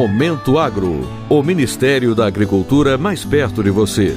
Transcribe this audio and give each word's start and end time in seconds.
Momento 0.00 0.56
Agro, 0.56 1.06
o 1.28 1.42
Ministério 1.42 2.14
da 2.14 2.26
Agricultura 2.26 2.96
mais 2.96 3.22
perto 3.22 3.62
de 3.62 3.68
você. 3.68 4.14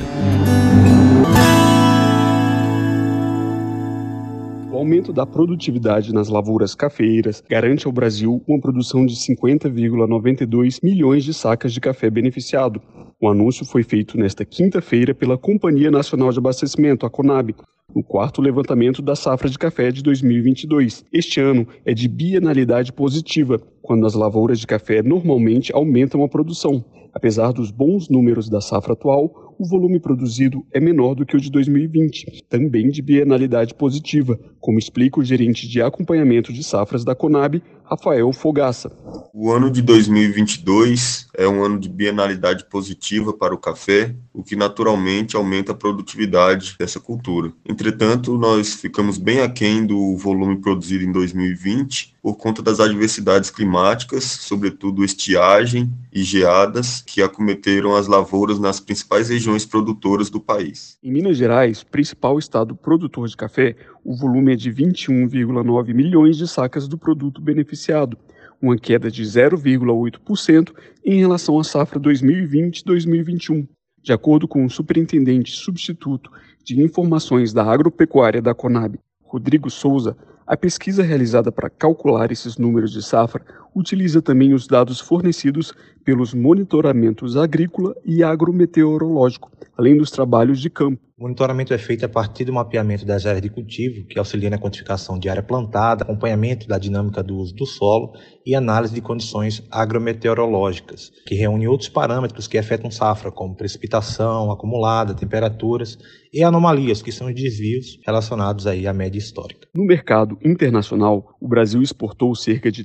O 4.72 4.78
aumento 4.78 5.12
da 5.12 5.26
produtividade 5.26 6.14
nas 6.14 6.30
lavouras 6.30 6.74
cafeeiras 6.74 7.44
garante 7.50 7.86
ao 7.86 7.92
Brasil 7.92 8.42
uma 8.48 8.62
produção 8.62 9.06
de 9.06 9.14
50,92 9.14 10.80
milhões 10.82 11.26
de 11.26 11.34
sacas 11.34 11.74
de 11.74 11.82
café 11.82 12.10
beneficiado. 12.10 12.82
O 13.20 13.28
anúncio 13.28 13.66
foi 13.66 13.84
feito 13.84 14.18
nesta 14.18 14.46
quinta-feira 14.46 15.14
pela 15.14 15.38
Companhia 15.38 15.92
Nacional 15.92 16.32
de 16.32 16.40
Abastecimento, 16.40 17.06
a 17.06 17.10
CONAB, 17.10 17.56
no 17.96 18.04
quarto 18.04 18.42
levantamento 18.42 19.02
da 19.02 19.16
safra 19.16 19.50
de 19.50 19.58
café 19.58 19.92
de 19.92 20.02
2022. 20.02 21.06
Este 21.12 21.40
ano 21.40 21.68
é 21.86 21.94
de 21.94 22.08
bienalidade 22.08 22.92
positiva, 22.92 23.62
quando 23.82 24.06
as 24.06 24.14
lavouras 24.14 24.60
de 24.60 24.68
café 24.68 25.02
normalmente 25.02 25.74
aumentam 25.74 26.24
a 26.24 26.28
produção. 26.28 26.84
Apesar 27.14 27.52
dos 27.52 27.70
bons 27.70 28.10
números 28.10 28.50
da 28.50 28.60
safra 28.60 28.94
atual, 28.94 29.56
o 29.60 29.66
volume 29.66 30.00
produzido 30.00 30.66
é 30.74 30.80
menor 30.80 31.14
do 31.14 31.26
que 31.26 31.38
o 31.38 31.40
de 31.40 31.52
2020, 31.52 32.44
também 32.50 32.90
de 32.90 33.02
bienalidade 33.02 33.76
positiva, 33.76 34.40
como 34.60 34.80
explica 34.80 35.20
o 35.20 35.24
gerente 35.24 35.68
de 35.68 35.82
acompanhamento 35.82 36.52
de 36.52 36.64
safras 36.64 37.06
da 37.06 37.14
Conab, 37.14 37.62
Rafael 37.94 38.34
Fogaça. 38.34 38.92
O 39.32 39.52
ano 39.52 39.70
de 39.70 39.82
2022 39.82 41.28
é 41.36 41.48
um 41.48 41.64
ano 41.64 41.80
de 41.80 41.88
bienalidade 41.88 42.66
positiva 42.66 43.32
para 43.32 43.54
o 43.54 43.58
café, 43.58 44.16
o 44.34 44.44
que 44.44 44.56
naturalmente 44.56 45.36
aumenta 45.36 45.74
a 45.74 45.76
produtividade 45.76 46.76
dessa 46.80 47.00
cultura. 47.00 47.54
Entretanto, 47.68 48.36
nós 48.36 48.74
ficamos 48.74 49.20
bem 49.20 49.42
aquém 49.42 49.86
do 49.86 50.18
volume 50.18 50.60
produzido 50.60 51.04
em 51.04 51.12
2020 51.12 52.16
por 52.22 52.36
conta 52.36 52.64
das 52.64 52.80
adversidades 52.80 53.52
climáticas, 53.52 54.24
sobretudo 54.24 55.04
estiagem 55.04 55.94
e 56.14 56.22
geadas, 56.22 57.02
que 57.02 57.22
acometeram 57.22 57.96
as 57.96 58.08
lavouras 58.08 58.60
nas 58.60 58.80
principais 58.80 59.30
regiões 59.30 59.66
produtoras 59.66 60.30
do 60.30 60.40
país. 60.40 60.98
Em 61.04 61.12
Minas 61.12 61.38
Gerais, 61.38 61.84
principal 61.84 62.38
estado 62.38 62.76
produtor 62.76 63.28
de 63.28 63.36
café, 63.36 63.76
o 64.04 64.16
volume 64.16 64.54
é 64.54 64.56
de 64.56 64.72
21,9 64.72 65.94
milhões 65.94 66.38
de 66.38 66.48
sacas 66.48 66.88
do 66.88 66.98
produto 66.98 67.42
beneficiado, 67.42 68.18
uma 68.62 68.78
queda 68.78 69.10
de 69.10 69.24
0,8% 69.24 70.72
em 71.04 71.20
relação 71.20 71.60
à 71.60 71.64
safra 71.64 72.00
2020-2021. 72.00 73.68
De 74.02 74.14
acordo 74.14 74.48
com 74.48 74.64
o 74.66 74.70
superintendente 74.70 75.52
substituto 75.52 76.30
de 76.64 76.80
informações 76.80 77.52
da 77.52 77.66
agropecuária 77.66 78.42
da 78.42 78.54
Conab, 78.54 79.00
Rodrigo 79.24 79.70
Souza, 79.70 80.16
a 80.46 80.56
pesquisa 80.56 81.02
realizada 81.02 81.52
para 81.52 81.70
calcular 81.70 82.32
esses 82.32 82.58
números 82.58 82.92
de 82.92 83.02
safra 83.02 83.44
utiliza 83.76 84.22
também 84.22 84.54
os 84.54 84.68
dados 84.68 85.00
fornecidos 85.00 85.74
pelos 86.04 86.34
monitoramentos 86.34 87.38
agrícola 87.38 87.96
e 88.06 88.24
agrometeorológico, 88.24 89.52
além 89.78 89.98
dos 89.98 90.12
trabalhos 90.12 90.60
de 90.60 90.70
campo. 90.70 91.02
O 91.16 91.24
monitoramento 91.24 91.74
é 91.74 91.78
feito 91.78 92.04
a 92.04 92.10
partir 92.10 92.44
do 92.44 92.52
mapeamento 92.52 93.06
das 93.06 93.26
áreas 93.26 93.42
de 93.42 93.50
cultivo, 93.50 94.06
que 94.08 94.18
auxilia 94.18 94.50
na 94.50 94.58
quantificação 94.58 95.18
de 95.18 95.30
área 95.30 95.44
plantada, 95.44 96.04
acompanhamento 96.04 96.68
da 96.68 96.78
dinâmica 96.78 97.24
do 97.24 97.38
uso 97.38 97.56
do 97.56 97.66
solo 97.66 98.14
e 98.46 98.56
análise 98.56 98.94
de 98.94 99.00
condições 99.00 99.64
agrometeorológicas, 99.72 101.12
que 101.26 101.36
reúne 101.36 101.68
outros 101.68 101.88
parâmetros 101.88 102.48
que 102.48 102.58
afetam 102.58 102.92
safra, 102.92 103.32
como 103.32 103.56
precipitação 103.56 104.52
acumulada, 104.52 105.14
temperaturas 105.14 105.98
e 106.34 106.44
anomalias, 106.44 107.02
que 107.02 107.12
são 107.12 107.28
os 107.28 107.36
desvios 107.36 108.00
relacionados 108.06 108.66
aí 108.66 108.88
à 108.88 108.92
média 108.92 109.20
histórica. 109.20 109.68
No 109.74 109.86
mercado 109.86 110.38
internacional, 110.44 111.38
o 111.40 111.48
Brasil 111.48 111.82
exportou 111.82 112.36
cerca 112.36 112.72
de 112.72 112.84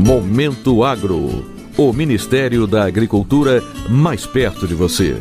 Momento 0.03 0.83
Agro. 0.83 1.45
O 1.77 1.93
Ministério 1.93 2.65
da 2.65 2.85
Agricultura 2.85 3.61
mais 3.87 4.25
perto 4.25 4.67
de 4.67 4.73
você. 4.73 5.15